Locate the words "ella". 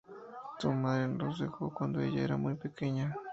2.01-2.23